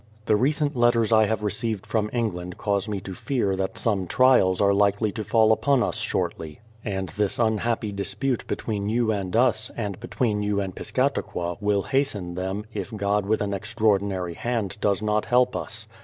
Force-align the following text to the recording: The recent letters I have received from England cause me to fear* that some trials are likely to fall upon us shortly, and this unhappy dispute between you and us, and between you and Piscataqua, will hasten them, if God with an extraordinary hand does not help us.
The 0.25 0.35
recent 0.35 0.75
letters 0.75 1.13
I 1.13 1.27
have 1.27 1.43
received 1.43 1.85
from 1.85 2.09
England 2.11 2.57
cause 2.57 2.89
me 2.89 2.99
to 3.01 3.13
fear* 3.13 3.55
that 3.55 3.77
some 3.77 4.07
trials 4.07 4.59
are 4.59 4.73
likely 4.73 5.11
to 5.11 5.23
fall 5.23 5.51
upon 5.51 5.83
us 5.83 5.97
shortly, 5.97 6.59
and 6.83 7.09
this 7.09 7.37
unhappy 7.37 7.91
dispute 7.91 8.47
between 8.47 8.89
you 8.89 9.11
and 9.11 9.35
us, 9.35 9.69
and 9.77 9.99
between 9.99 10.41
you 10.41 10.59
and 10.59 10.73
Piscataqua, 10.75 11.57
will 11.61 11.83
hasten 11.83 12.33
them, 12.33 12.65
if 12.73 12.89
God 12.97 13.27
with 13.27 13.43
an 13.43 13.53
extraordinary 13.53 14.33
hand 14.33 14.75
does 14.81 15.03
not 15.03 15.25
help 15.25 15.55
us. 15.55 15.85